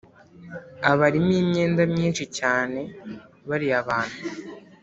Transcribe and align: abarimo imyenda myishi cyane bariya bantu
abarimo 0.91 1.33
imyenda 1.41 1.81
myishi 1.93 2.25
cyane 2.37 2.81
bariya 3.49 3.79
bantu 3.87 4.19